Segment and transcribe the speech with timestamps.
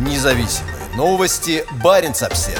[0.00, 1.62] Независимые новости.
[1.84, 2.58] Барин обсерва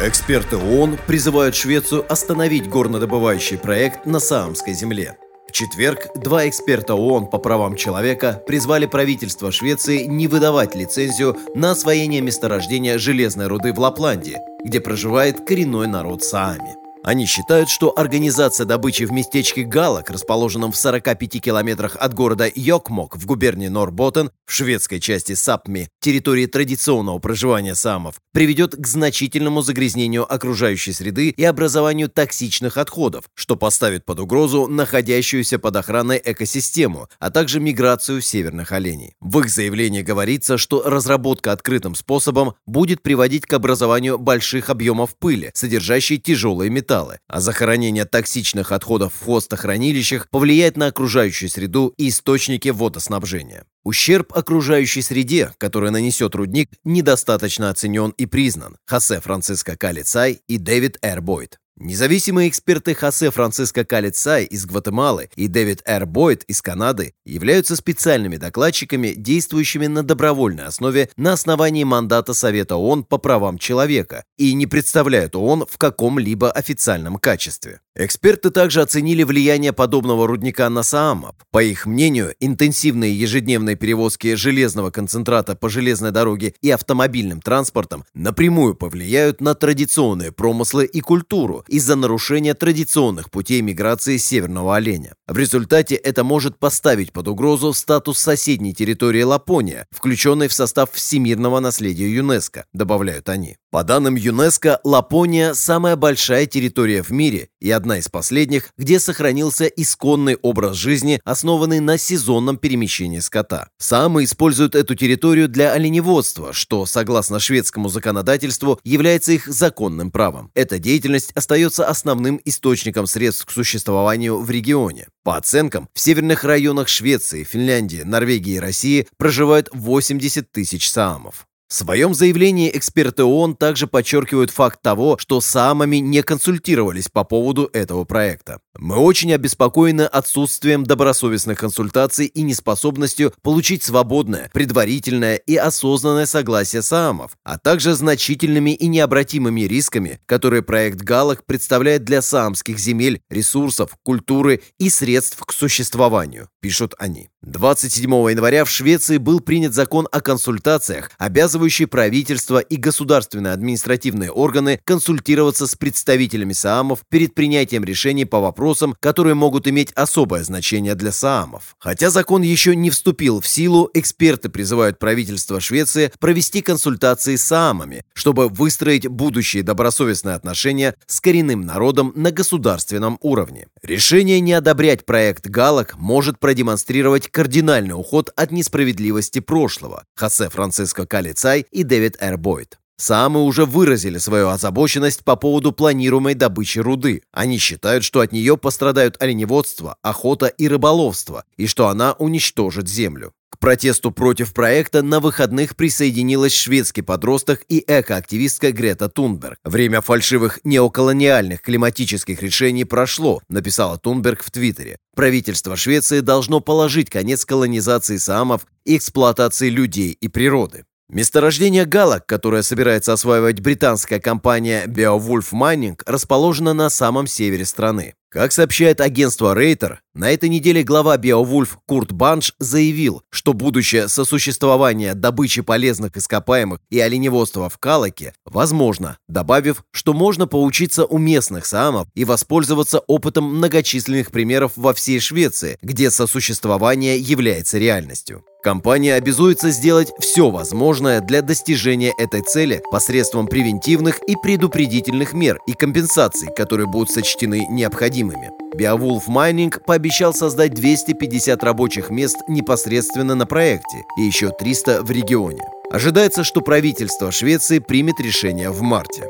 [0.00, 5.16] Эксперты ООН призывают Швецию остановить горнодобывающий проект на Саамской земле.
[5.48, 11.72] В четверг два эксперта ООН по правам человека призвали правительство Швеции не выдавать лицензию на
[11.72, 16.83] освоение месторождения железной руды в Лапландии, где проживает коренной народ Саами.
[17.04, 23.18] Они считают, что организация добычи в местечке Галок, расположенном в 45 километрах от города Йокмок
[23.18, 30.32] в губернии Норботтен, в шведской части Сапми, территории традиционного проживания самов, приведет к значительному загрязнению
[30.32, 37.30] окружающей среды и образованию токсичных отходов, что поставит под угрозу находящуюся под охраной экосистему, а
[37.30, 39.12] также миграцию северных оленей.
[39.20, 45.50] В их заявлении говорится, что разработка открытым способом будет приводить к образованию больших объемов пыли,
[45.52, 52.08] содержащей тяжелые металлы, металлы, а захоронение токсичных отходов в хвостохранилищах повлияет на окружающую среду и
[52.08, 53.64] источники водоснабжения.
[53.84, 58.76] Ущерб окружающей среде, который нанесет рудник, недостаточно оценен и признан.
[58.86, 61.58] Хосе Франциско Калицай и Дэвид Эр Бойд.
[61.76, 68.36] Независимые эксперты Хосе Франциско Калицай из Гватемалы и Дэвид Эр Бойд из Канады являются специальными
[68.36, 74.68] докладчиками, действующими на добровольной основе на основании мандата Совета ООН по правам человека и не
[74.68, 77.80] представляют ООН в каком-либо официальном качестве.
[77.96, 81.36] Эксперты также оценили влияние подобного рудника на Саамов.
[81.52, 88.74] По их мнению, интенсивные ежедневные перевозки железного концентрата по железной дороге и автомобильным транспортом напрямую
[88.74, 95.14] повлияют на традиционные промыслы и культуру из-за нарушения традиционных путей миграции северного оленя.
[95.28, 101.60] В результате это может поставить под угрозу статус соседней территории Лапония, включенной в состав всемирного
[101.60, 103.56] наследия ЮНЕСКо, добавляют они.
[103.70, 109.66] По данным ЮНЕСКо, Лапония– самая большая территория в мире и одна из последних, где сохранился
[109.66, 113.68] исконный образ жизни, основанный на сезонном перемещении скота.
[113.78, 120.50] Самы используют эту территорию для оленеводства, что, согласно шведскому законодательству, является их законным правом.
[120.54, 125.08] Эта деятельность остается основным источником средств к существованию в регионе.
[125.22, 131.46] По оценкам, в северных районах Швеции, Финляндии, Норвегии и России проживают 80 тысяч саамов.
[131.74, 137.68] В своем заявлении эксперты ООН также подчеркивают факт того, что СААМами не консультировались по поводу
[137.72, 138.60] этого проекта.
[138.78, 147.32] Мы очень обеспокоены отсутствием добросовестных консультаций и неспособностью получить свободное, предварительное и осознанное согласие СААМов,
[147.42, 154.62] а также значительными и необратимыми рисками, которые проект ГАЛАК представляет для саамских земель, ресурсов, культуры
[154.78, 157.28] и средств к существованию, пишут они.
[157.42, 164.80] 27 января в Швеции был принят закон о консультациях, обязывающий правительство и государственные административные органы
[164.84, 171.12] консультироваться с представителями Саамов перед принятием решений по вопросам, которые могут иметь особое значение для
[171.12, 171.76] Саамов.
[171.78, 178.04] Хотя закон еще не вступил в силу, эксперты призывают правительство Швеции провести консультации с Саамами,
[178.14, 183.66] чтобы выстроить будущие добросовестные отношения с коренным народом на государственном уровне.
[183.82, 191.66] Решение не одобрять проект ГАЛАК может продемонстрировать кардинальный уход от несправедливости прошлого Хосе Франциско Калицай
[191.72, 192.78] и Дэвид Эр Бойд.
[192.96, 197.22] Самы уже выразили свою озабоченность по поводу планируемой добычи руды.
[197.32, 203.32] Они считают, что от нее пострадают оленеводство, охота и рыболовство, и что она уничтожит землю.
[203.64, 209.56] Протесту против проекта на выходных присоединилась шведский подросток и экоактивистка Грета Тунберг.
[209.64, 214.98] Время фальшивых неоколониальных климатических решений прошло, написала Тунберг в Твиттере.
[215.16, 220.84] Правительство Швеции должно положить конец колонизации самов и эксплуатации людей и природы.
[221.10, 228.14] Месторождение галок, которое собирается осваивать британская компания Beowulf Mining, расположено на самом севере страны.
[228.30, 235.14] Как сообщает агентство Рейтер, на этой неделе глава Beowulf Курт Банш заявил, что будущее сосуществование
[235.14, 242.08] добычи полезных ископаемых и оленеводства в Калаке возможно, добавив, что можно поучиться у местных самов
[242.14, 248.44] и воспользоваться опытом многочисленных примеров во всей Швеции, где сосуществование является реальностью.
[248.64, 255.74] Компания обязуется сделать все возможное для достижения этой цели посредством превентивных и предупредительных мер и
[255.74, 258.52] компенсаций, которые будут сочтены необходимыми.
[258.74, 265.62] Beowulf Mining пообещал создать 250 рабочих мест непосредственно на проекте и еще 300 в регионе.
[265.92, 269.24] Ожидается, что правительство Швеции примет решение в марте.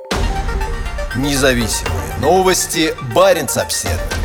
[1.17, 2.95] Независимые новости.
[3.13, 4.24] Барин обседный.